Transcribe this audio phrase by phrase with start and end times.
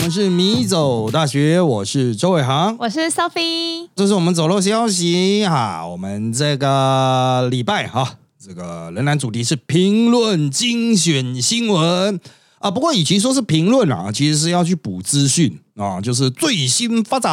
[0.00, 3.86] 们是米走大学，我是周伟航，我是 Sophie。
[3.94, 5.86] 这是我们走漏消息哈。
[5.86, 12.18] 我们这个礼拜哈，这个仍然主题是评论精选新闻
[12.60, 12.70] 啊。
[12.70, 17.30] 不过，与其说是评论啊，其实是要去补资讯啊，就是最新发展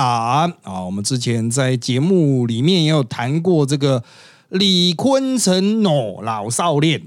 [0.63, 0.84] 啊。
[0.84, 4.04] 我们之前在节目里面也有谈过这个
[4.49, 7.02] 李坤城喏老少恋。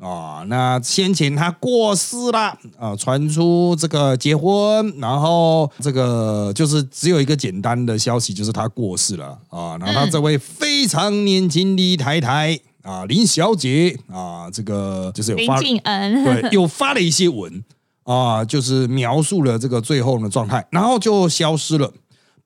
[0.00, 9.76] 啊，那先前他过世了啊，传出这个结婚，然后这个就是只有一个简单的消息，就是他过世了啊。
[9.78, 17.62] 然后他这位非常年轻的太太啊，林小姐啊，这个就是有林静恩 对，又发了一些文
[18.04, 21.92] 啊，就是描述了这个最后的状态，然后就消失了，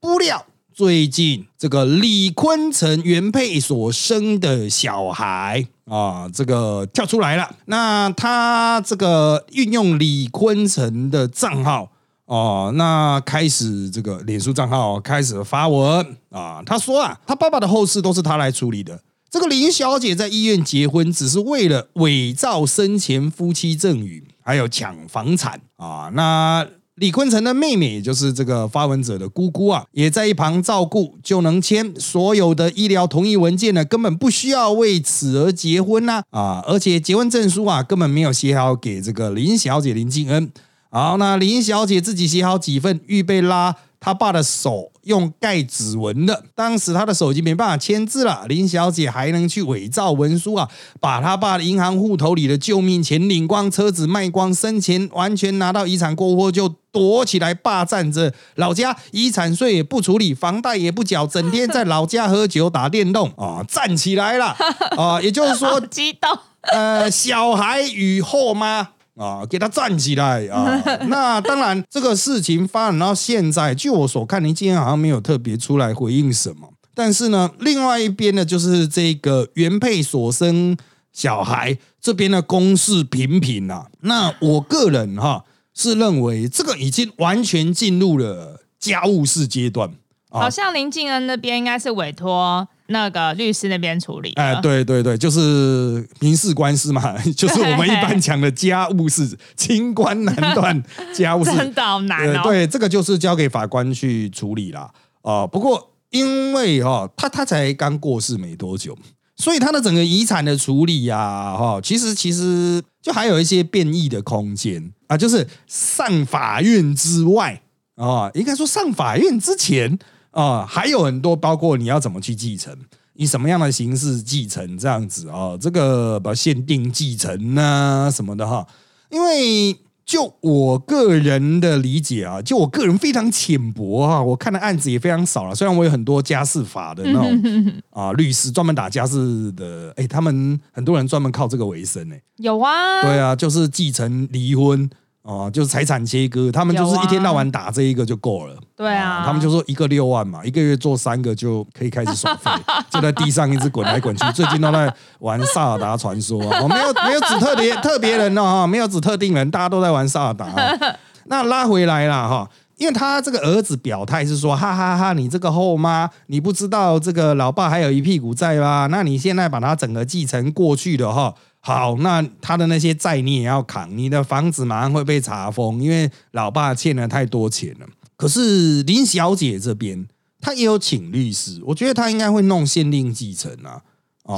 [0.00, 0.44] 不料。
[0.74, 7.54] 最近这个李坤城原配所生的小孩啊，这个跳出来了。
[7.66, 11.90] 那他这个运用李坤城的账号
[12.26, 16.62] 哦，那开始这个脸书账号开始发文啊。
[16.64, 19.00] 他说啊，他爸爸的后事都是他来处理的。
[19.30, 26.10] 这个林小姐在医院结婚，只是为了伪造生前夫妻赠与，还有抢房产啊。
[26.14, 26.66] 那。
[26.96, 36.62] 李坤城的妹妹，也就是这个发文者的姑姑啊，也在一旁照顾，就能签所有的医疗同意文件呢，根本不需要为此而结婚呐啊！
[36.68, 40.52] 而且结婚证书啊，根本没有写好给这个林小姐林静恩。
[40.88, 43.74] 好，那林小姐自己写好几份，预备啦。
[44.04, 48.44] 他爸的手用盖指纹的，当时他的手机没办法签字了。
[48.46, 50.68] 林小姐还能去伪造文书啊，
[51.00, 64.54] 把他爸的银行户头里的救命钱领光，车子卖光，生前完全拿到遗产过后就躲起来霸占着老家，遗产税也不处理，房贷也不缴，整天在老家喝酒打电动 啊，站起来了
[64.98, 66.30] 啊，也就是说激动，
[66.60, 68.90] 呃，小孩与后妈。
[69.16, 70.82] 啊，给他站起来啊！
[71.06, 76.68] 那当然，这个事情发展到现在，据我所看，您今天好像没有特别出来回应什么。
[76.94, 80.76] 但是呢，另外一边呢，就是这个原配所生
[81.12, 83.86] 小孩这边的公事频频啊。
[84.00, 89.92] 那我个人哈是认为，这个已经完全进入了家务事阶段。
[90.30, 92.66] 好像林静恩那边应该是委托。
[92.88, 100.82] 那个律师那边处理，哎，对对对，就是民事官司嘛， 就是我们一般讲的家务事，清官难断
[101.14, 102.42] 家务事，真的好难哦。
[102.42, 104.90] 对，这个就是交给法官去处理啦。
[105.22, 108.94] 啊，不过因为哈，他他才刚过世没多久，
[109.36, 117.62] 所以他的整个遗产的处理呀，哈，其实其实就还有一些变异的空间啊，就是上法院之外
[117.96, 119.98] 啊，应该说上法院之前。
[120.34, 122.76] 啊，还有很多，包括你要怎么去继承，
[123.14, 125.56] 以什么样的形式继承这样子啊？
[125.60, 128.66] 这个把限定继承啊什么的哈。
[129.10, 135.54] 因为就我个人的理解啊，就我个人非常浅薄哈，我看的案子也非常少了。
[135.54, 142.16] 虽然我有很多家事法的那种 啊律师，专门打家事的，哎，他们很多人专门靠这个为生呢。
[142.38, 144.90] 有啊，对啊，就是继承、离婚。
[145.24, 148.54] 哦，就是财产切割，他们就是一天到晚打这一个就够了。
[148.76, 152.50] 对啊，他们就说一个六万嘛，一个月做三个就可以开始收费，
[152.92, 154.32] 就在地上一直滚来滚去。
[154.32, 160.46] 最近都在玩萨尔达传说，我 没有没有指特别特别人哦哈，没有指特定人，大家都在玩萨尔达。
[161.24, 168.88] 那拉回来了哈，因为他这个儿子表态是说，哈哈哈，你这个后妈，你不知道这个老爸还有一屁股债吧？
[168.90, 171.34] 那你现在把他整个继承过去的哈。
[171.66, 177.86] 好，那他的那些债你也要扛，你的房子马上会被查封，因为老爸欠了太多钱了。
[178.18, 180.06] 可是林小姐这边，
[180.42, 183.80] 她也有请律师，我觉得她应该会弄限定继承啊。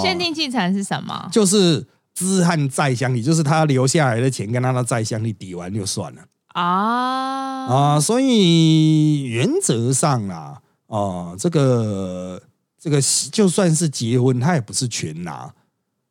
[0.01, 1.29] 限定继承是什么？
[1.33, 6.23] 就是资和债相抵，就是他留下来的钱跟他的债相抵抵完就算了
[6.55, 8.01] 啊啊！
[8.01, 12.41] 所以原则上啊，啊，这个
[12.79, 13.01] 这个
[13.33, 15.53] 就算是结婚，他也不是全拿。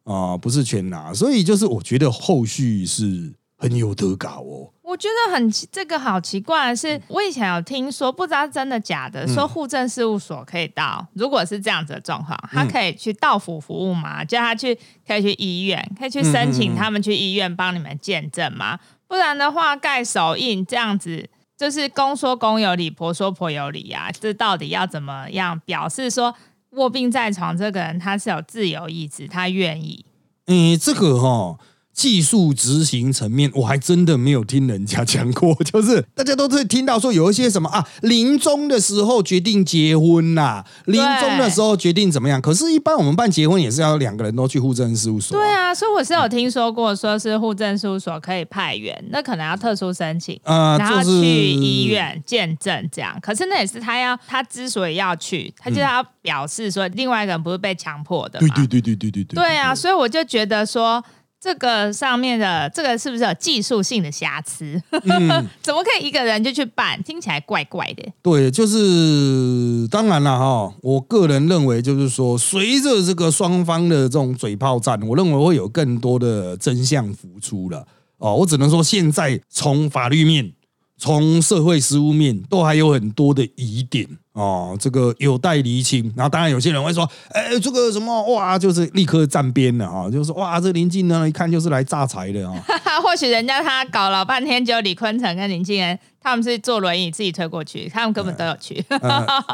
[0.05, 4.71] 啊，不是全拿，所以就是我觉得后续是很有得搞哦。
[4.83, 14.23] 我觉得很这个好奇怪的是，我以前有听说，不知道真的假的，说户政事务所可以到，如果是这样子的状况，他可以去到府服务嘛？
[14.23, 18.79] 叫他去可以去医院，可以去申请他们去医院帮你们见证吗？
[19.07, 21.27] 不然的话，盖手印这样子，
[21.57, 24.11] 就是公说公有理，婆说婆有理啊。
[24.11, 26.35] 这到底要怎么样表示说？
[26.75, 30.05] 卧病在床，这个人他是有自由意志，他愿意。
[30.47, 31.57] 嗯，这个哈，
[31.95, 35.55] 技术执行层面，我还真的没有听人家讲过。
[35.63, 42.41] 就是大家都会听到说有一些什么啊，临终的时候决定结婚呐，临终的时候决定怎么样。
[42.41, 45.37] 可是，一般我们办结婚也是要两个人都去户政事务所。
[45.37, 53.17] 对啊，所以我是有听说过，说是户政事务所可以派员，那可能要特殊申请，呃，然后去医院见证这样。
[53.21, 59.23] 可是那也是他要，他之所以要去，他就是要表示说，另外一个人不是被强迫的对对对对对对。
[59.23, 61.01] 对啊，所以我就觉得说。
[61.45, 64.81] 这个上面的这个是不是有技术性的瑕疵？
[65.61, 66.99] 怎么可以一个人就去办？
[67.03, 68.03] 听起来怪怪的。
[68.23, 70.73] 对，就是当然了哈。
[70.81, 77.85] 我个人认为，就是说，随着这个双方的这种嘴炮战，我认为会有更多的真相浮出了。
[78.17, 80.53] 哦，我只能说，现在从法律面。
[80.97, 86.13] 从社会实务面都还有很多的疑点哦，这个有待厘清。
[86.15, 92.53] 然后当然有些人会说，哎，这个什么哇，就是立刻站边了啊，就是哇，这林静呢一看就是来榨财的啊。
[93.01, 98.83] 或许人家他搞老半天，只有李坤城跟林静恩他们是坐轮椅自己推过去，他们根本都有去。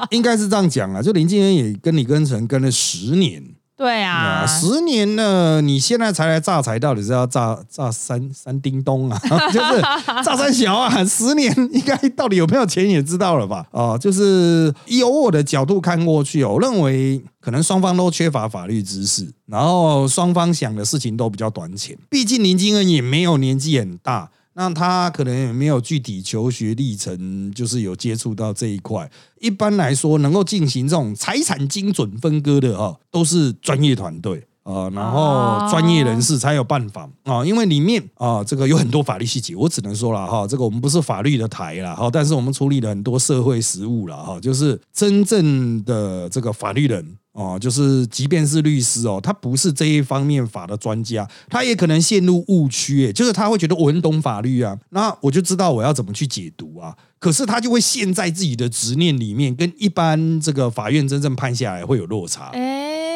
[0.10, 3.44] 应该是这样讲啊，就林静恩也跟李坤城跟了十年。
[3.78, 9.20] 对啊，十年了，你现在才来榨财，到底是要榨榨三三叮咚啊？
[9.52, 9.82] 就是
[10.24, 11.04] 榨三小啊？
[11.04, 13.66] 十年应该到底有没有钱也知道了吧？
[13.72, 21.98] 哦，就是由我的角度看过去，我认为可能双方都缺乏法律知识，然后双方想的事情都比较短浅。
[22.08, 24.30] 毕竟林金恩也没有年纪很大。
[24.54, 29.10] 那他可能也没有具体求学历程，就是有接触到这一块。
[29.40, 37.46] 一般来说，能够进行这种财产精准分割的哈，都是专业团队啊，然后专业人士才有办法啊。
[37.46, 47.18] 因为里面啊，这个有很多法律细节，我只能说了哈，这个我们不是法律的台了哈，但是我们处理了很多社会实务了哈，就是真正的这个法律人。
[47.34, 53.10] 哦，就是即便是律师哦，他不是这一方面法的专家，他也可能陷入误区。
[53.14, 56.94] 就是他会觉得我很懂法律啊，那我就知道我要怎么去解读啊。
[57.20, 62.52] 可是他就会陷在自己的执念里面，跟一般这个法院真正判下来会有落差。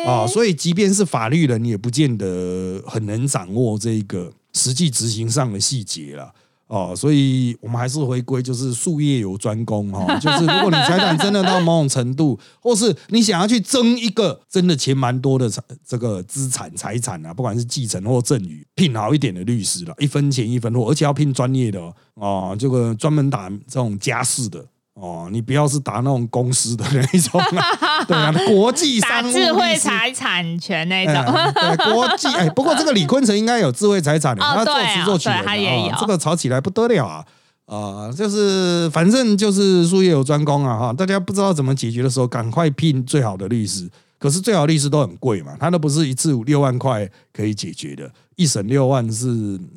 [0.05, 6.31] 啊，所以即便是法律人，也不见得很能掌握这个实际执行上的细节了。
[6.67, 10.03] 哦，所以我们还是回归，就是术业有专攻哈。
[10.17, 21.79] 就是如果你财产真的到某种程度，或是你想要去争一个真的钱蛮多的财这个资产财产啊，不管是继承或赠与，聘好一点的律师了，一分钱一分货，而且要聘专业的
[22.15, 24.65] 哦，这个专门打这种家事的。
[24.95, 27.39] 哦，你不要是打那种公司的那一种，
[28.07, 31.13] 对啊，国际商打智慧财产权那种，
[31.53, 37.25] 对国际哎，不过这个李坤城应该有智慧财产的，他作词作曲他也有，这个吵起来不得了啊
[37.65, 38.11] 啊！
[38.15, 43.89] 就是反正就是术业有专攻啊哈，大家不知道怎么解决的时候，赶快聘最好的律师。
[44.17, 49.27] 可是最好律师都很贵嘛，他都不是一次五六万块可以解决的，一审六万是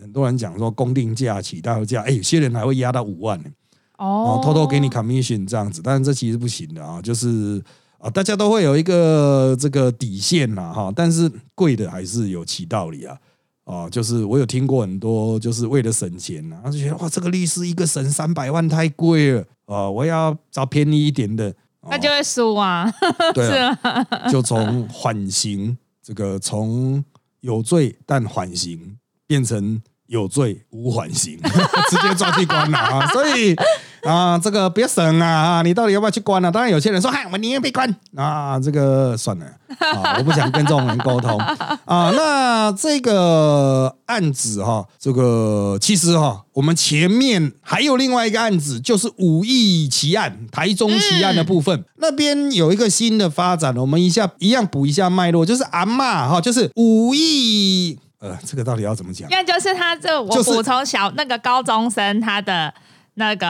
[0.00, 3.50] 很多人讲说公定价起大价，哎，有些人还会压到五万呢。
[3.98, 7.62] 哦，偷偷给你 commission 这样子，但是这其实不行的啊，就是
[7.98, 13.18] 啊，大家都会有一个这个底线呐，哈，但是贵的还是有其道理啊，
[13.64, 21.52] 哦，就是我有听过很多，就是为了省钱呐，他就觉得哇，这个律师一个省三百万太贵了，啊，我要找便宜一点的，
[21.90, 22.88] 那就会输啊，
[23.34, 27.04] 对啊，就从缓刑这个从
[27.40, 28.96] 有罪但缓刑
[29.26, 31.38] 变成有罪无缓刑，
[31.88, 33.56] 直接抓去关了啊， 所以。
[34.04, 35.26] 啊，这个别省啊！
[35.26, 36.52] 啊，你到底要不要去关呢？
[36.52, 39.44] 当然，有些人说：“嗨，我宁愿被关。”啊，这个算了
[39.80, 41.36] 啊，我不想跟这种人沟通
[41.84, 42.12] 啊。
[42.14, 59.28] 那这个案子哈，这个其实哈，我们前面还有另外一个案子，就是五亿奇案、台中奇案的部分，那边有一个新的发展，我们一下一样补一下脉络，就是阿妈哈，就是五亿，呃，这个到底要怎么讲？
[59.30, 62.72] 因为就是他这我补充小那个高中生他的。
[63.20, 63.44] 那个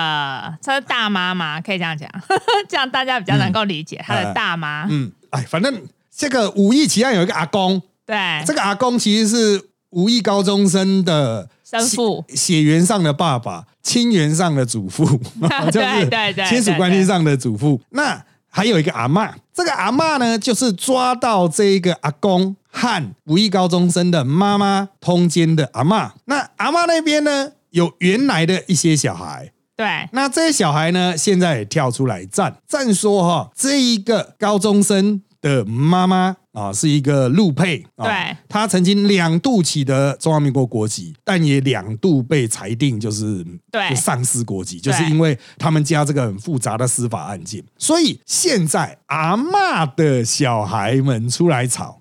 [0.63, 2.09] 他是大妈嘛，可以这样讲，
[2.67, 4.87] 这样大家比较能够理解他的大妈。
[4.89, 15.05] 嗯，哎，反正这个武义奇案有一个阿公，对，这个阿公其实是武义高中生的生父，血缘上的爸爸，亲缘上的祖父，
[15.71, 17.79] 对对对，亲属关系上的祖父。
[17.91, 26.13] 那还有一个阿妈，这个阿妈呢，就是抓到这一个阿公和武艺高中生的妈妈通奸的阿妈。
[26.27, 29.53] 那阿妈那边呢，有原来的一些小孩。
[29.77, 51.98] 对，那这些小孩呢，现在也跳出来站站说哈，这一个高中生的妈妈啊，是一个陆配，对，他曾经两度取得中华民国国籍，但也两度被裁定就是对丧失国籍，就是因为他们家这个很复杂的司法案件，所以现在阿妈的小孩们出来吵。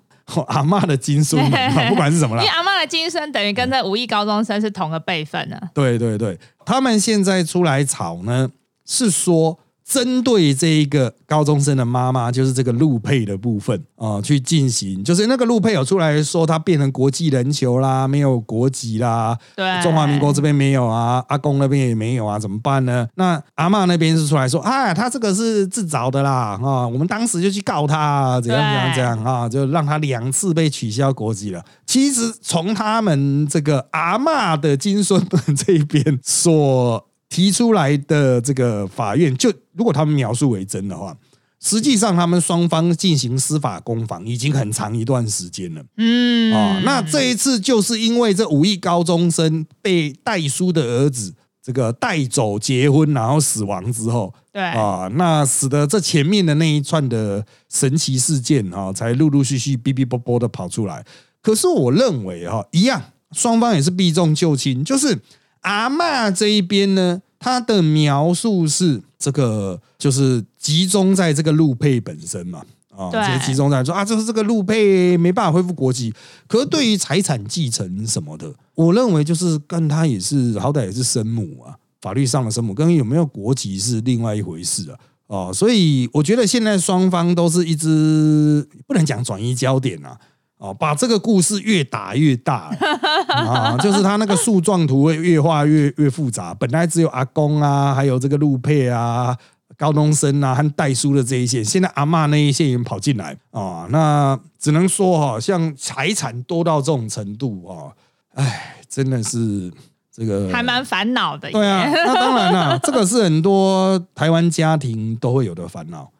[0.48, 5.58] 阿妈的金孙们，啊 不管是什么啦因为，阿妈的金孙等于跟这五亿高中生是同个辈分呢。
[5.74, 8.50] 对对对，他们现在出来吵呢，
[8.84, 9.58] 是说
[9.88, 23.08] 针对这一个高中生的妈妈，就是这个陆配的部分啊、去进行，就是那个陆配有出来说他变成国际人球啦，没有国籍啦，对，中华民国这边没有啊，阿公那边也没有啊，怎么办呢？
[23.14, 31.64] 那阿嬷那边是出来说，啊，他这个是自找的啦，啊，我们当时就去告他，怎样怎样对怎样啊，就让他两次被取消国籍了。
[31.86, 41.16] 其实从他们这个阿嬷的金孙们这一边所提出来的这个法院，就如果他们描述为真的话。
[41.60, 45.82] 实际上，他们双方进行司法攻防已经很长一段时间了。
[45.96, 61.04] 嗯啊、那这一次就是因为这五亿高中生被代书的儿子这个带走结婚，然后死亡之后对啊、那使得这前面的那一串的神奇事件啊、才陆陆续续、哔哔啵啵的跑出来。
[61.42, 65.18] 可是我认为哈、一样，双方也是避重就轻，就是
[65.60, 72.62] 阿嬷这一边呢，她的描述是这个就是集中在这个陆配本身嘛。
[72.96, 76.12] 啊，对直接集中在说啊，就是这个陆配没办法恢复国籍。
[76.48, 84.98] 可是对于财产继承什么的，我认为就是跟他也是好歹也是生母啊，法律上的生母，跟有没有国籍是另外一回事啊。
[85.28, 90.18] 哦，所以我觉得现在双方都是一直不能讲转移焦点啊，
[90.58, 92.70] 哦，把这个故事越打越大
[93.30, 96.52] 啊，就是他那个树状图会越画越越复杂。
[96.52, 99.36] 本来只有阿公啊，还有这个陆配啊、
[99.76, 107.94] 高中生啊和代书的这一线，现在阿嬷那一线也跑进来啊，那只能说哈、像财产多到这种程度啊，
[108.34, 109.72] 哎，真的是
[110.12, 111.52] 这个还蛮烦恼的耶。
[111.52, 116.10] 对啊，那当然啦，这个是很多台湾家庭都会有的烦恼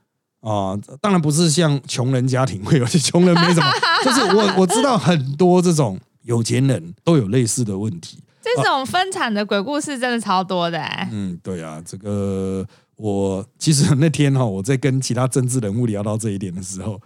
[0.40, 3.66] 啊、当然不是像穷人家庭会有，穷人没什么，
[4.04, 8.18] 就是我我知道很多这种有钱人都有类似的问题。
[8.42, 11.08] 这种分产的鬼故事真的超多的哎。
[11.12, 12.66] 嗯，对啊，这个
[12.96, 16.98] 我其实那天哈、我在跟其他政治人物聊到这一点的时候，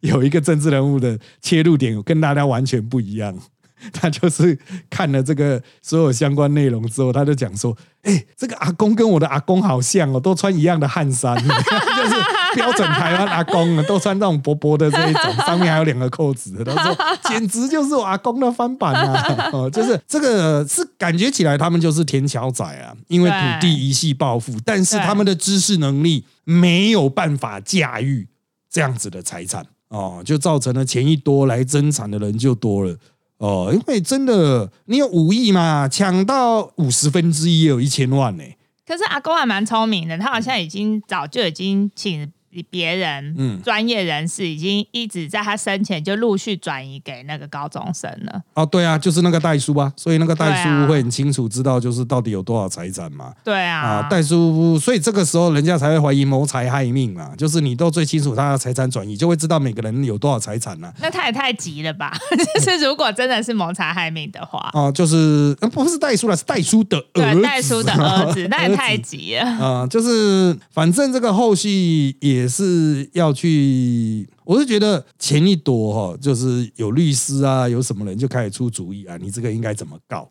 [0.00, 3.34] 有一个政治人物的切入点跟大家完全不一样。
[3.92, 4.58] 他就是
[4.88, 12.14] 看了这个所有相关内容之后，他就讲说：“哎、这个阿公跟我的阿公好像哦，都穿一样的汗衫， 就是
[12.54, 16.64] 标准台湾阿公啊，都穿这种薄薄的这一种，上面还有两个扣子的。
[16.64, 19.50] 他说简直就是我阿公的翻版啊！
[19.52, 28.28] 哦，就是这个是感觉起来他们就是田桥仔啊，因为土地一系暴富，但是他们的知识能力没有办法驾驭
[28.70, 32.96] 这样子的财产哦，就造成了钱一多来争产的人就多了。
[33.40, 38.44] 哦，因为真的，你有五亿嘛，抢到五十分之一也有一千万呢、
[38.86, 42.30] 可是阿公还蛮聪明的，他好像已经早就已经请
[42.70, 48.42] 别人，嗯专业人士已经一直在他生前就陆续转移给那个高中生了。
[48.54, 53.32] 哦，对啊，就是那个代书啊，所以那个代对啊书会很清楚知道，就是到底有多少财产嘛。
[53.44, 62.12] 对啊，啊，代书，所以这个时候人家才会怀疑谋财害命嘛，就是你都最清楚他的财产转移，就会知道每个人有多少财产呢、那他也太急了吧？
[62.54, 64.90] 就是如果真的是谋财害命的话，啊。
[64.92, 69.42] 就是呃不是代书了，是代书的儿子，代书的儿子，那也太急了。
[69.64, 80.28] 啊、就是反正这个后续也是要去，我是觉得钱一多哈、就是有律师啊，有什么人就开始出主意啊，你这个应该怎么告，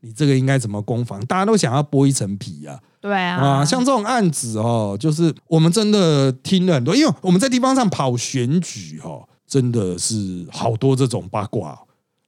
[0.00, 2.78] 你这个应该怎么攻防，大家都想要剥一层皮啊。
[3.00, 11.78] 对啊，啊，像这种案子哦，就是我们真的听了很多，因为我们在地方上跑选举哦，真的是好多这种八卦哦、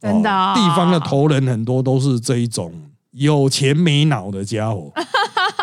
[0.01, 2.73] 真的哦地方的头人很多都是这一种
[3.13, 4.93] 有钱没脑的家伙。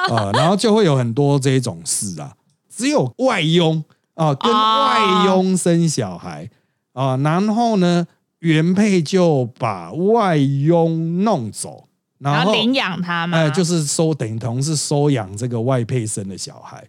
[0.10, 2.34] 啊、然后就会有很多这种事啊，
[2.76, 3.84] 只有外佣
[4.16, 6.50] 啊、跟哦外佣生小孩
[6.94, 8.08] 啊、然后呢
[8.40, 11.88] 原配就把外佣弄走，
[12.20, 16.88] 然后领养他嘛，哎，就是收等同是收养这个外配生的小孩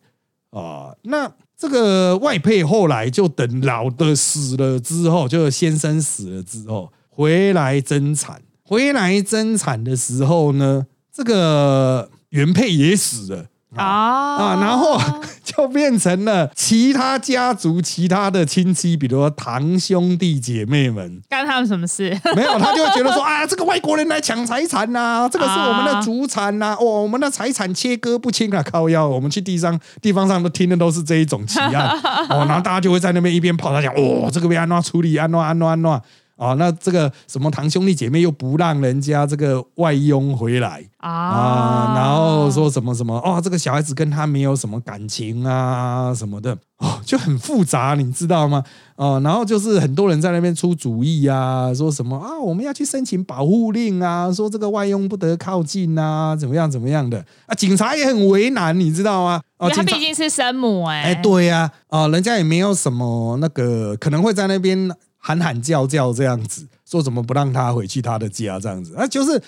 [0.50, 13.46] 啊、那这个外配后来就等老的死了之后，就先生死了之后回来增产，回来增产的时候呢，这个原配也死了。
[13.76, 15.00] 啊然后
[15.42, 22.10] 就变成了其他家族、其他的亲戚，比如说堂兄弟姐妹们，干他们什么事？
[22.34, 31.88] 没有，他就会觉得说 啊，这个外国人来抢财产呐、这个是我们的祖产呐、哦，我们的财产切割不清啊，靠腰，我们去地上地方上都听的都是这一种奇案
[32.30, 36.00] 哦，然后大家就会在那边一边跑，他讲哦，这个被安诺处理，安诺安诺安诺。
[36.36, 48.64] 啊，那这个什么堂兄弟姐妹又不让人家这个外佣回来啊啊，然后说什么什么哦，这个小孩子跟他没有什么感情啊什么的哦，就很复杂，你知道吗？
[48.96, 59.40] 哦，然后就是很多人在那边出主意啊，说什么啊，我们要去申请保护令啊，说这个外佣不得靠近啊，怎么样怎么样的啊，警察也很为难，你知道吗？
[59.58, 64.90] 哦，他毕竟是生母哎、哎，对呀、啊，人家也没有什么那个，可能会在那边
[65.26, 68.94] 喊喊叫叫这样子，说怎么不让他回去他的家这样子。
[68.94, 69.42] 啊，就是，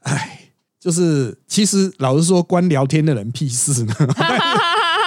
[0.00, 0.40] 哎，
[0.78, 3.94] 就是其实老实说，关聊天的人屁事呢。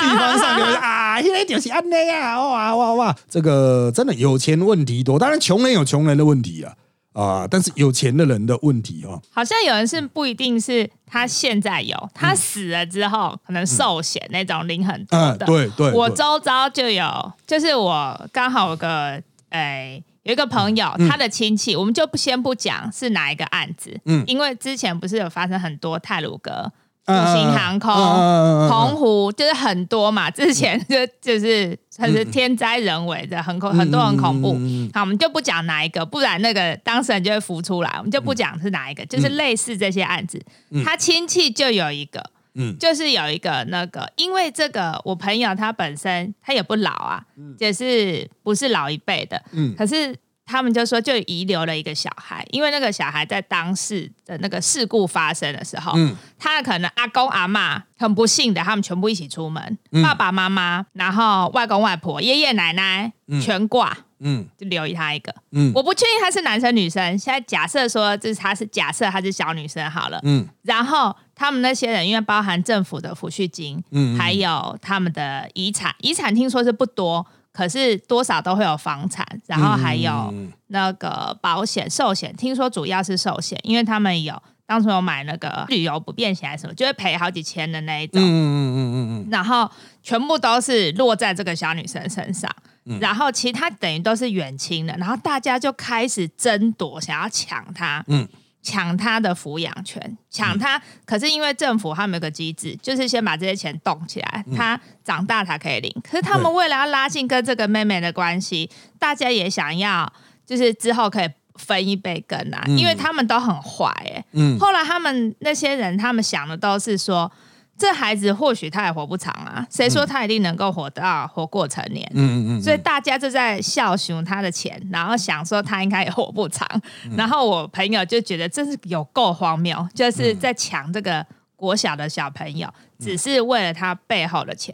[0.01, 6.73] 地方上就是啊，现在就是安内啊，哇哇哇，这个真的有钱问题多，当然穷人有穷人的问题啊
[7.13, 15.45] 啊，但是有钱的人的问题哦，好像有人是不一定是他现在有，他死了之后可能寿险那种领很多嗯，的。
[15.45, 15.93] 对对，对。
[15.93, 24.23] 我周遭就有，就是我刚好有个诶、有一个朋友，嗯他的亲戚，我们就不先不讲是哪一个案子，嗯。
[24.27, 26.71] 因为之前不是有发生很多泰鲁格、
[27.05, 34.57] 复嗯兴航空、嗯嗯嗯嗯嗯澎湖，就是很多嘛，之前就就是它是天灾人为的，很恐很多很恐怖。
[34.91, 37.93] 好，我们就不讲哪一个，不然那个当事人就会浮出来。
[37.99, 40.43] 我们就不讲是哪一个，就是类似这些案子，
[40.83, 42.23] 他亲戚就有一个，
[42.55, 42.77] 嗯。
[42.79, 47.23] 就是有一个那个，因为这个我朋友他本身他也不老啊，
[47.59, 49.75] 也是不是老一辈的，嗯。
[49.75, 56.15] 可是他们就说就遗留了一个小孩，因为那个小孩在当事的那个事故发生的时候，嗯。
[56.37, 60.03] 他可能阿公阿妈很不幸的，他们全部一起出门，嗯。
[60.03, 64.47] 爸爸妈妈，然后外公外婆、爷爷奶奶全挂，嗯。
[64.55, 65.33] 就留他一个。
[65.51, 65.71] 嗯。
[65.73, 70.47] 我不确定他是男生女生，现在假设说这是他是假设他是小女生好了，嗯。
[70.61, 80.51] 然后他们那些人因为包含政府的抚恤金，嗯嗯还有他们的遗产，遗产听说是不多，可是多少都会有房产，然后还有嗯。
[80.67, 88.19] 那个保险、寿险，听说主要是寿险，因为他们有当初有买那个旅游不便险还是什么，就会赔好几千的那一种。
[88.19, 89.27] 嗯嗯嗯嗯嗯。
[89.29, 89.69] 然后
[90.01, 92.51] 全部都是落在这个小女生身上，
[92.85, 98.27] 嗯然后其他等于都是远亲的，然后大家就开始争夺，想要抢她，嗯
[98.65, 100.81] 抢他的抚养权，抢她。
[101.05, 104.55] 可是因为政府他们有个机制，就是先把这些钱冻起来，嗯。
[104.55, 105.95] 她长大才可以领。
[106.03, 108.67] 可是他们为了要拉近跟这个妹妹的关系，
[108.97, 110.11] 大家也想要，
[110.47, 112.75] 就是之后可以分一杯羹啊，嗯。
[112.75, 114.57] 因为他们都很坏哎、嗯。
[114.57, 117.31] 后来他们那些人，他们想的都是说，
[117.77, 122.09] 这孩子或许他也活不长啊，谁说他一定能够活到活过成年？
[122.13, 126.65] 嗯嗯嗯，所以大家就在笑熊他的钱，然后想说他应该也活不长。
[127.05, 132.67] 嗯然后我朋友就觉得这是有够荒谬，就是在抢这个国小的小朋友，
[132.99, 134.73] 只是为了他背后的钱。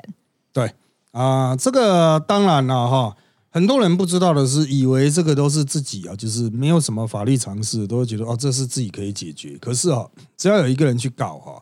[0.53, 0.71] 对
[1.11, 3.15] 啊、这个当然了哈。
[3.53, 9.57] 很多人不知道的是，以为这个都是自己啊，就是没有什么法律常识，都会觉得哦，这是自己可以解决。
[9.57, 11.61] 可是哦，只要有一个人去搞哈，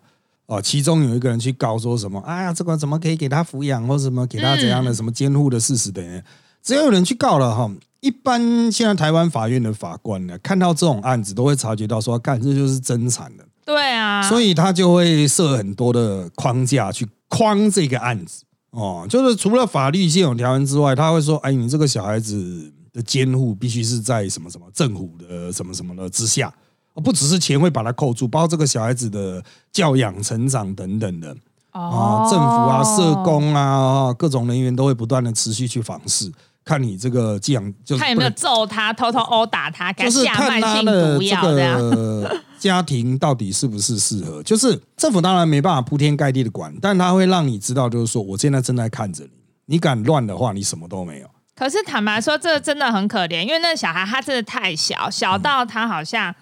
[0.49, 6.23] 哦，其中有一个人去告说什么，哎呀，这个怎么可以给他抚养，或什么给他怎样的什么监护的事实等等，
[6.63, 18.43] 只要有人去告了哈，一般现在台湾法院的法官呢，看到这种案子都会察觉到说，干这就是真惨的，对啊，所以他就会设很多的框架去框这个案子。
[18.71, 26.53] 哦，就是除了法律现有条文之外，他会说，哎，你这个小孩子的监护必须是在什么什么政府的什么什么的之下，哦
[26.99, 31.35] 不只是钱会把它扣住，包括这个小孩子的教养、成长等等的
[31.71, 36.31] 哦啊，政府啊、社工啊、各种人员都会不断的持续去访视，
[36.65, 41.89] 看你这个寄养就是看有没有揍他，偷偷殴打他，给他就是下看他慢性毒的这药这样。
[41.89, 44.43] 个 家庭到底是不是适合。
[44.43, 49.29] 就是政府当然没办法铺天盖地的管，但他会让你知道，就是说我现在正在看着你，
[49.75, 51.27] 你敢乱的话，你什么都没有。
[51.55, 56.33] 可是坦白说，这真的很可怜，因为那个小孩他真的太小，小到他好像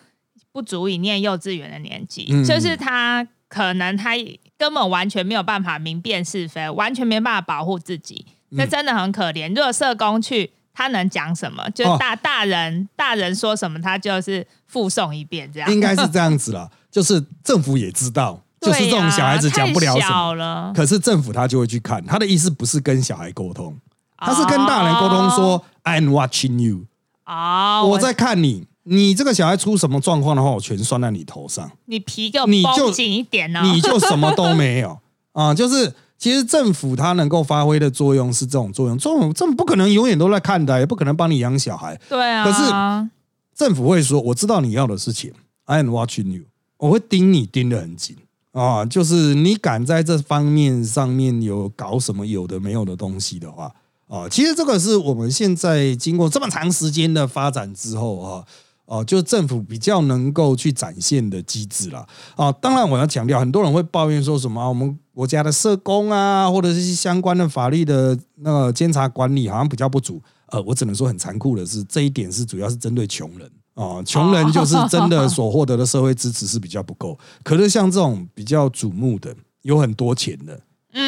[0.57, 4.13] 不足以念幼稚园的年纪，嗯就是他可能他
[4.57, 9.49] 根本完全没有办法明辨是非，完全没办法保护自己，那真的很可怜。
[9.49, 11.69] 如果社工去，他能讲什么？
[11.75, 15.71] 就哦大、大人大人说什么，他就是附送一遍这样。
[15.71, 23.77] 应该是这样子了， 就是政府也知道，就是这种小孩子讲不了什么，了，可是政府他就会去看，他的意思不是跟小孩沟通，
[24.17, 26.87] 他是跟大人沟通说、I'm watching you，
[27.27, 28.65] 哦，我在看你。
[28.89, 31.69] 你这个小孩出什么状况的话，我全算在你头上。
[31.85, 33.61] 你皮给我你就绷紧一点哦。
[33.63, 34.97] 你就什么都没有
[35.33, 35.53] 啊！
[35.53, 41.99] 就是其实政府它能够发挥的作用是这种作用，这种政府不可能永远都在看的，也不可能帮你养小孩。
[42.07, 43.09] 对啊，可是
[43.53, 45.33] 政府会说：“我知道你要的是钱
[45.65, 46.43] ，I am watching you，
[46.77, 48.15] 我会盯你盯得很紧
[48.53, 48.85] 啊！
[48.85, 53.69] 就是你敢在这方面上面有搞什么有的没有的东西的话
[54.07, 54.29] 啊。
[54.29, 58.45] 其实这个是我们现在经过这么长时间的发展之后啊。
[58.87, 62.05] 哦，就是政府比较能够去展现的机制啦。
[62.35, 70.21] 啊，当然我要强调，很多人会抱怨说什么啊，我们国家的社工啊，或者是相关的法律的那个监察管理好像比较不足。
[70.47, 77.19] 呃，我只能说很残酷的是，这一点是主要是针对穷人啊，穷人就是真的 所获得的社会支持是比较不够。
[77.43, 80.57] 可是像这种比较瞩目的、有很多钱的，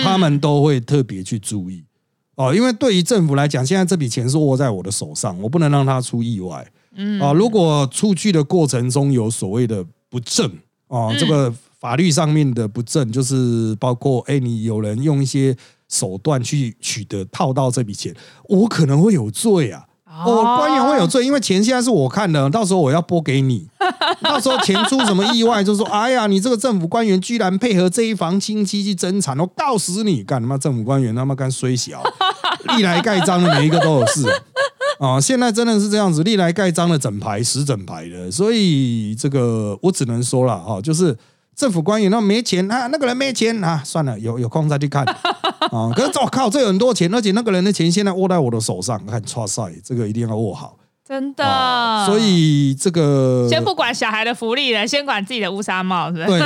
[0.04, 1.86] 他们都会特别去注意
[2.40, 6.66] 哦，因为对于政府来讲，现在这笔钱是握在我的手上，我不能让它出意外。
[6.96, 10.50] 嗯啊，如果出去的过程中有所谓的不正
[10.88, 15.54] 啊，这个法律上面的不正，就是包括哎，你有人用一些
[15.90, 18.16] 手段去取得套到这笔钱，
[18.48, 19.86] 我可能会有罪啊。
[20.26, 23.68] 我官员会有罪，因为钱现在是我看的，到时候我要拨给你。
[24.22, 30.24] 到时候钱出什么意外，就说哎呀，你这个政府官员居然配合这一房亲戚去争产，我告死你！
[30.24, 32.02] 干他妈政府官员他妈干衰小，
[32.76, 34.26] 历来盖章的每一个都有事。
[35.00, 41.16] 啊，现在真的是这样子，历来盖章的整排十整排的，所以这个我只能说了哈，就是
[41.60, 45.92] 政府官员那没钱啊，那个人没钱啊，算了，有有空再去看啊。
[45.94, 52.06] 可是我靠，这有很多钱，而且那个人的钱现在握在我的手上，看，哇塞，这个一定要握好，真的。
[52.06, 56.28] 所以这个先不管小孩的福利了，先管自己的乌纱帽，是吧？
[56.28, 56.40] 对，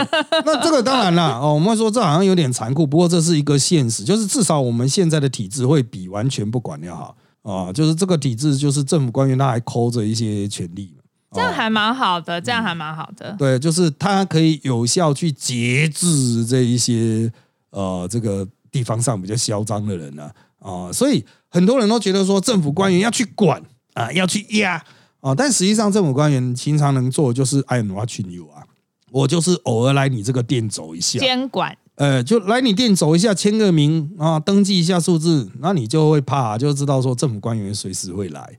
[0.45, 7.15] 那这个当然了哦，我们说这好像有点残酷，不过这是一个现实，就是至少我们现在的体制会比完全不管要好。
[7.43, 10.91] 啊，就是这个体制，就是政府官员他还抠着一些权利
[11.33, 13.35] 这样还蛮好的，这样还蛮好的。
[13.37, 17.31] 对，就是它可以有效去节制这一些
[17.71, 23.61] 呃，这个地方上比较嚣张的人呢啊，所以很多人都觉得说政府官员要去管
[23.93, 24.83] 啊，要去压
[25.21, 28.63] 啊，但实际上政府官员经常能做就是 I'm watching you 啊，
[29.11, 31.77] 我就是偶尔来你这个店走一下，监管。
[31.95, 38.57] 呃，就来你店走一下，签个名啊，登记一下数字，那你就会怕，就知道说政府官员随时会来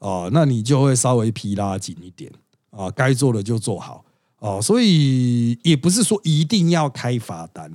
[0.00, 2.30] 哦，那你就会稍微皮拉紧一点
[2.70, 4.04] 啊，该做的就做好
[4.40, 7.72] 哦，所以也不是说一定要开罚单，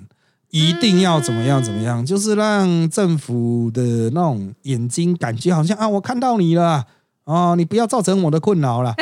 [0.51, 6.85] 一定要怎么样怎么样，就是让政府的那种眼睛感觉好像啊，我看到你了。
[7.25, 8.95] 哦，你不要造成我的困扰了啊！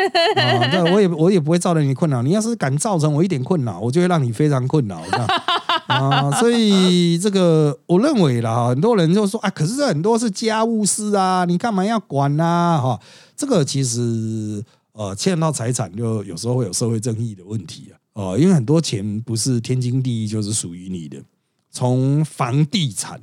[0.72, 2.22] 那，我也我也不会造成你困扰。
[2.22, 5.02] 你要是敢造成我一点困扰，我就会让你非常困扰，
[5.93, 6.32] 啊。
[6.39, 12.79] 所以这个我认为啦，很多人就说啊，可是很多是家务事啊，你干嘛要管呢？
[12.82, 12.99] 哈，
[13.36, 17.97] 这个其实呃，牵到财产，就有时候会有社会正义的问题啊。
[18.13, 21.17] 哦，因为很多钱不是天经地义就是属于你的，
[21.71, 23.19] 从房地产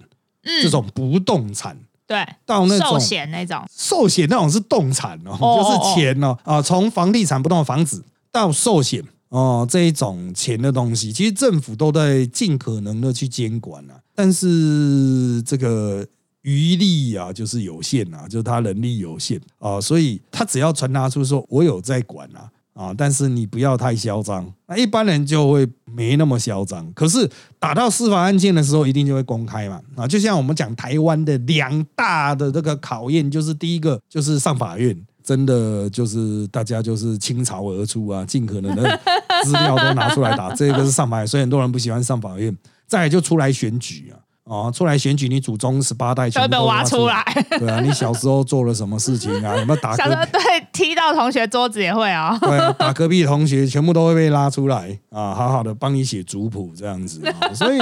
[0.62, 1.76] 这种不动产。
[2.08, 9.00] 对，到那种寿险那种，寿险那种是动产哦，就是钱哦啊，从房地产不动的房子到寿险
[9.30, 16.06] 哦这一种钱的东西，其实政府都在尽可能的去监管啊，但是这个
[16.42, 22.50] 余力啊就是有限啊，就是他能力有限啊，所以他只要传达出说我有在管啊。
[22.72, 22.94] 啊！
[22.96, 26.90] 但是你不要太嚣张，那一般人就会没那么嚣张。
[26.94, 29.82] 可是打到司法案件的时候，一定就会公开嘛。
[29.96, 39.00] 啊，就像我们讲台湾的两大的这个考验，就是第一个就是上法院，真的就是大家就是倾巢而出啊，尽可能的
[39.44, 40.52] 资料都拿出来打。
[40.56, 42.56] 这个是上法院，所以很多人不喜欢上法院。
[42.86, 44.18] 再就出来选举啊。
[44.44, 47.22] 哦，出来选举，你祖宗十八代全部挖出来。
[47.50, 49.54] 对啊，你小时候做了什么事情啊？
[49.60, 49.94] 有没有打？
[49.96, 50.40] 小时候对
[50.72, 52.36] 踢到同学桌子也会啊。
[52.40, 57.22] 对，打隔壁同学全部都会被拉出来啊，好好的帮你写族谱这样子。
[57.54, 57.78] 所以，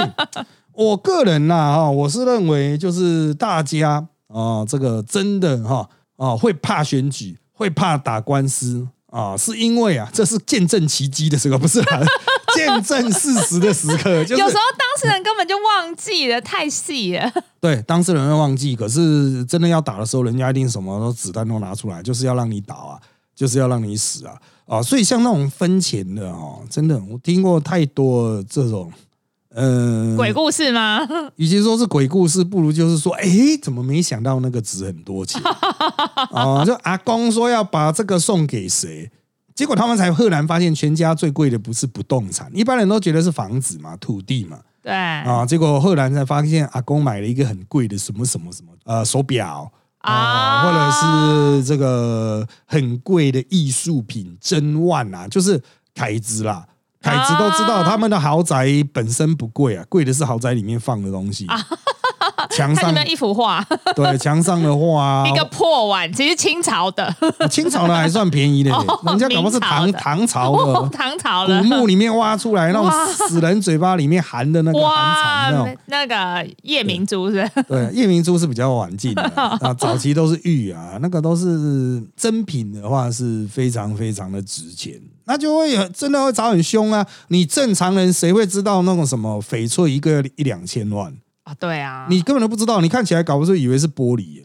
[0.73, 11.81] 我个人呐，哈，我是认为就是大家啊，这个真的哈啊，会怕选举，会怕打官司啊，是因为啊，这是见证奇迹的时候，不是？
[12.55, 17.31] 见证事实的时刻，就有时候当事人根本就忘记了，太细了。
[17.61, 22.99] 对，当事人会忘记，可是真的要打的时候，人家一定什么子弹都拿出来，就是要让你打啊，
[23.35, 24.33] 就是要让你死啊
[24.65, 24.81] 啊！
[24.81, 28.91] 所以像那种分钱的哦，真的我听过太多这种
[29.53, 31.07] 呃鬼故事吗？
[31.35, 33.29] 与其说是鬼故事，不如就是说，哎，
[33.61, 35.39] 怎么没想到那个值很多钱
[36.31, 36.63] 啊？
[36.65, 39.11] 就阿公说要把这个送给谁？
[39.55, 44.59] 结果他们才赫然发现，全家最贵的不是不动产，一般人都觉得是房子嘛、土地嘛。
[44.81, 55.61] 对啊，结果赫然才发现，阿公买了一个很贵的什么什么什么呃手表啊，或者是这个很贵的艺术品珍玩啊，就是
[55.93, 56.65] 凯子啦。
[57.01, 61.47] 凯子都知道，他们的豪宅本身不贵啊，贵的是豪宅里面放的东西
[62.49, 67.03] 墙上的一幅画， 对墙上的画 一个破碗，其实清朝的，
[67.37, 70.73] 啊清朝的还算便宜的， 哦人家搞不好是唐唐朝的。
[70.73, 72.89] 唐朝哦的，唐朝了，古墓里面挖出来那哇。
[72.89, 77.49] 种死人嘴巴里面含的那个那个夜明珠是。
[77.67, 79.21] 对，夜明珠是比较晚近的。
[79.61, 84.93] 啊，早期都是玉啊，那个都是真品的话是非常非常的值钱，
[85.25, 87.05] 那就会有真的会找很凶啊！
[87.27, 91.13] 你正常人谁会知道那种什么翡翠一个一两千万？
[91.49, 94.43] 哦，对啊，你根本都不知道，你看起来搞不是以为是玻璃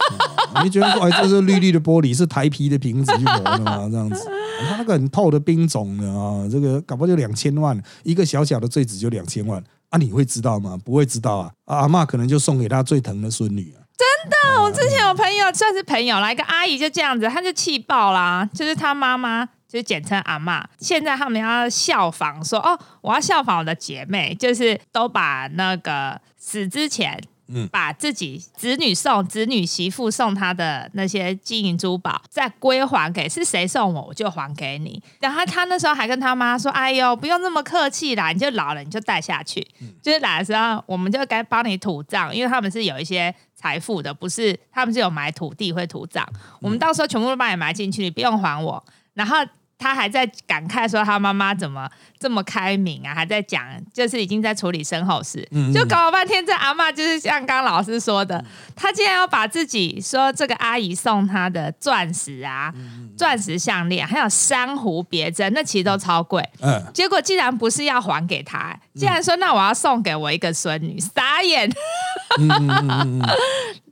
[0.64, 3.88] 你觉得说哎，这是绿绿的玻璃，是台皮的瓶子去磨的吗？
[3.90, 4.28] 这样子，
[4.68, 9.96] 它那个很透的冰种的啊，这个搞不好就两千万，一个小小的坠子就两千万啊！
[9.96, 10.76] 你会知道吗？
[10.84, 11.52] 不会知道啊！
[11.66, 13.78] 啊阿嬷可能就送给她最疼的孙女啊。
[13.96, 19.48] 真的我之前有朋友算是朋友啦，一个阿姨就这样子，她就气爆啦，就是她妈妈。
[19.70, 35.00] 就是简称阿嬷，现在他们要效仿说哦，我要效仿我的姐妹，就是都把那个死之前，嗯把自己子女送子女媳妇送她的那些金银珠宝再归还给是谁送我，我就还给你。
[35.20, 39.64] 然后他那时候还跟他妈说：“哎呦，不用那么客气啦，你就老了你就带下去。
[40.02, 46.26] 就是来的时候，我们就该帮你土葬，因为他们是有一些财富的，不是他们是有买土地会土葬，
[46.60, 48.84] 我们到时候全部都帮你埋进去，你不用还我。
[49.14, 49.36] 然后
[49.80, 51.88] 他还在感慨说他妈妈怎么
[52.18, 55.72] 这么开明啊，还在讲就是已经在处理身后事，嗯。
[55.72, 58.44] 就搞了半天，这阿嬷就是像刚刚老师说的，
[58.76, 62.72] 她竟然要把自己说这个阿姨送她的钻石啊、
[63.16, 66.46] 钻石项链，还有珊瑚别针，那其实都超贵。
[66.60, 71.70] 嗯，结果竟然不是要还给她，竟然说那我要送给我一个孙女，傻眼。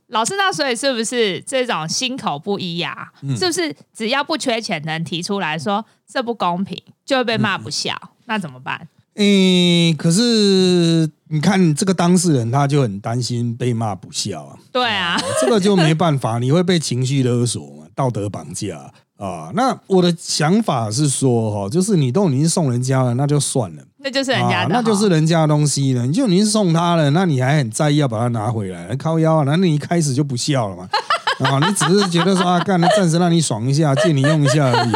[0.09, 3.35] 老师，那所以是不是这种心口不一呀、嗯。
[3.37, 7.95] 是不是只要不缺钱的人提出来说这不公平，就会被骂不孝？
[8.25, 8.87] 那怎么办？
[9.15, 19.51] 诶、可是你看这个当事人他就很担心被骂不孝啊，对啊，这个就没办法，你会被情绪勒索嘛，道德绑架啊。
[19.53, 23.83] 那我的想法是说，哈，就是你都已经送人家了，那就算了。
[24.01, 26.07] 那就是人家的、啊，那就是人家的东西了。
[26.07, 29.43] 你就已经送他了，那你还很在意要把它拿回来，靠腰啊？
[29.45, 30.89] 那你一开始就不孝了嘛？
[31.45, 34.91] 啊，你只是觉得说啊，干，暂时让你爽一下，借你用一下而已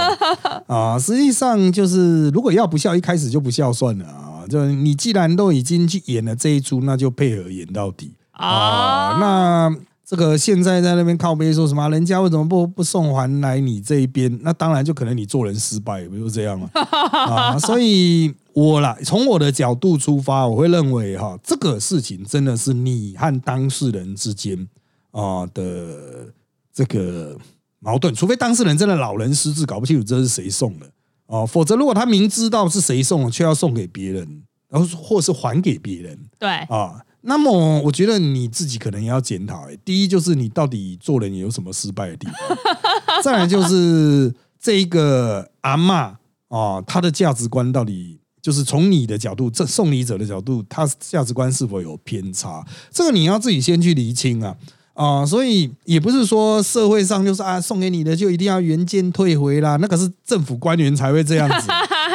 [0.67, 0.97] 啊。
[0.99, 4.43] 实际上就是，如果要不孝，一开始就不孝算了啊。
[4.49, 9.11] 就你既然都已经去演了这一出，那就配合演到底啊。
[9.11, 11.89] 哦，那这个现在在那边靠背说什么？
[11.89, 14.37] 人家为什么不不送还来你这一边？
[14.41, 16.69] 那当然就可能你做人失败，不就这样吗？
[16.75, 24.67] 啊，所以我啦，从我的角度出发，我会认为哈，这个事情真的是你和当事人之间
[25.11, 26.27] 啊的
[26.73, 27.37] 这个
[27.79, 30.85] 矛盾，除非当事人真的老人失智，搞不清楚这是谁送的
[31.27, 39.69] 哦，否则如果他明知道是谁送的，却要送给别人，然后或是还给别人，对，啊，那么我觉得你自己可能也要检讨。
[39.69, 42.57] 哎，第一就是你到底做人有什么失败的地方，
[43.23, 46.13] 再来就是这一个阿嬷
[46.49, 52.65] 啊，她的价值观到底就是从你的角度，这送礼者的角度，他价值观是否有偏差？
[52.91, 54.55] 这个你要自己先去厘清啊。
[54.95, 61.67] 啊、所以也不是说社会上就是啊，送给你的就一定要原件退回啦，那个是政府官员才会这样子。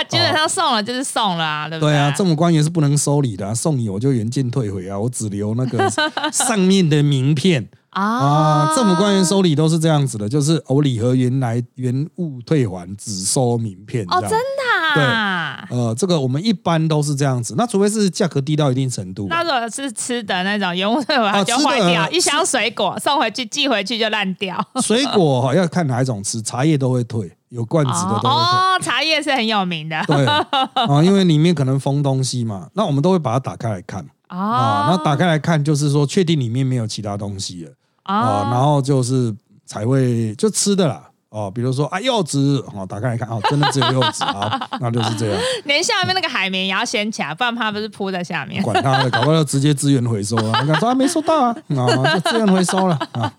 [0.09, 5.89] 基本上送了就是送了啊，对不对啊，政府官员是不能收礼的、啊，送你我就原件退回啊，我只留那个
[6.33, 8.75] 上面的名片啊。
[8.75, 14.05] 政府官员收礼都是这样子的，就是我礼盒原来原物退还，只收名片。
[14.09, 15.69] 哦，真的啊。
[15.71, 19.27] 呃，这个我们一般都是这样子，那除非是价格低到一定程度。
[19.29, 24.57] 那如果是吃的那种原物退回就坏掉，一箱水果送回去寄回去就烂掉。
[24.83, 28.31] 水果哈要看哪一种吃，茶叶都会退，有罐子的都会退。
[28.31, 34.39] 哦，茶叶是很有名的对啊， 因为里面可能封东西嘛，那我们都会把它打开来看啊。
[34.39, 34.87] 哦。
[34.91, 37.73] 那打开来看，就是说确定里面没有其他东西了。
[38.05, 39.35] 哦，然后就是
[39.67, 41.08] 才会就吃的啦。
[41.31, 48.63] 哦，比如说啊柚子，哦，打开来看，哦，真的只有柚子啊， 那就是这样，连下面那个海绵也要掀起来，不然它不是铺在下面。
[48.63, 50.61] 管他的，搞不好要直接资源回收啊。
[50.63, 53.33] 你看说啊没收到啊，啊，就资源回收了啊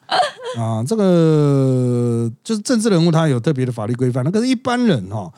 [0.58, 5.34] 啊，这个就是政治人物他有特别的法律规范，那可是一般人哈、呃，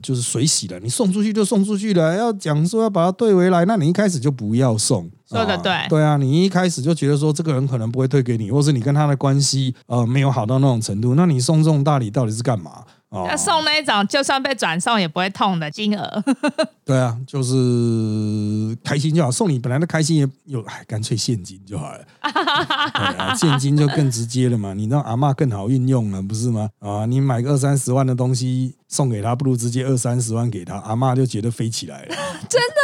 [0.00, 5.04] 就是水洗的，你送出去就送出去了，要讲说要把它退回来，那你一开始就不要送。
[5.06, 12.82] 啊说的对对啊，你一开始就觉得说这个人可能不会退给你，或是你跟他的关系呃没有好到那种程度，那你送这种大礼到底是干嘛？
[13.10, 16.24] 哦要送那一种，就算被转送也不会痛的金额。
[16.84, 21.98] 对啊，就是开心就好，送你本来的开心也有，哎，干脆现金就好了。
[22.22, 26.68] 对啊，现金就更直接了嘛，你让阿嬷更好运用了，不是吗？
[26.78, 32.14] 啊，你买个二三十万的东西送给他，不如直接二三十万给他，阿嬷就觉得飞起来了。
[32.48, 32.80] 真的？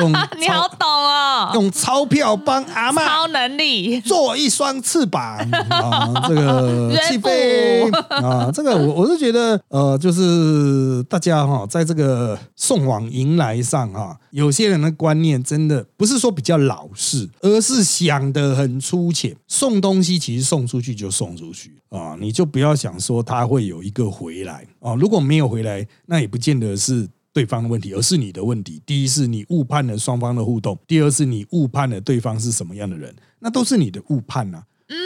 [0.00, 4.00] 用 你好懂哦，用钞票帮阿妈超能力。
[4.00, 5.36] 做一双翅膀
[5.68, 19.36] 啊，这个人起飞啊，这个我我是觉得呃，就是大家哈，在这个送往迎来上哈，有些人的观念真的不是说比较老式，而是想的很粗浅。
[19.46, 27.08] 送东西其实送出去就送出去啊，你就不要想说他会有一个回来啊，如果没有回来，那也不见得是。
[27.32, 28.82] 对方的问题，而是你的问题。
[28.84, 34.62] 第一是你误判了双方的互动，第二是你误判了对方是什么样的人，那都是你的误判呐。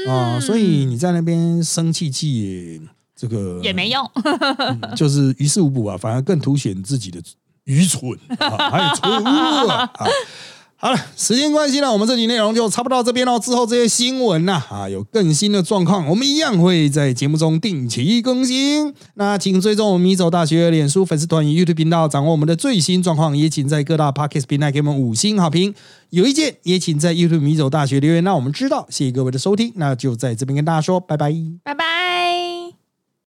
[0.08, 2.80] 啊，所以你在那边生气气也
[3.14, 4.10] 这个也没用，
[4.96, 7.22] 就是于事无补啊，反而更凸显自己的
[7.64, 9.90] 愚蠢啊，还有错误啊。
[10.86, 13.40] 好了，时间关系呢，我们这集内容就差不多到这边喽。
[13.40, 18.94] 之后这些新闻呐，啊，有更新的状况，我们一样会在节目中定期更新。
[19.14, 23.36] 那请追踪我们米走大学脸书粉丝团与 YouTube 频道，掌握我们的最新状况。
[23.36, 25.74] 也请在各大 Podcast 平台给我们五星好评。
[26.10, 28.86] 有意见也请在 YouTube 米走大学留言，让我们知道。
[28.88, 32.25] 谢谢各位的收听，那就在这边跟大家说拜拜，拜拜。